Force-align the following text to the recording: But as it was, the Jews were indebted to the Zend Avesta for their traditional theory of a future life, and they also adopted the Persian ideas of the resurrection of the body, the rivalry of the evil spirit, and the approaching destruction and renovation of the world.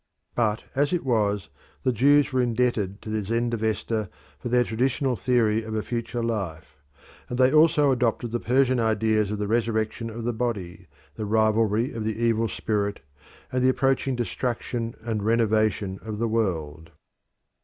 But 0.33 0.63
as 0.73 0.93
it 0.93 1.05
was, 1.05 1.49
the 1.83 1.91
Jews 1.91 2.33
were 2.33 2.41
indebted 2.41 3.03
to 3.03 3.11
the 3.11 3.23
Zend 3.23 3.53
Avesta 3.53 4.09
for 4.39 4.49
their 4.49 4.63
traditional 4.63 5.15
theory 5.15 5.61
of 5.61 5.75
a 5.75 5.83
future 5.83 6.23
life, 6.23 6.77
and 7.29 7.37
they 7.37 7.53
also 7.53 7.91
adopted 7.91 8.31
the 8.31 8.39
Persian 8.39 8.79
ideas 8.79 9.29
of 9.29 9.37
the 9.37 9.45
resurrection 9.45 10.09
of 10.09 10.23
the 10.23 10.33
body, 10.33 10.87
the 11.17 11.25
rivalry 11.27 11.93
of 11.93 12.03
the 12.03 12.17
evil 12.19 12.47
spirit, 12.47 13.01
and 13.51 13.63
the 13.63 13.69
approaching 13.69 14.15
destruction 14.15 14.95
and 15.03 15.21
renovation 15.21 15.99
of 16.01 16.17
the 16.17 16.27
world. 16.27 16.89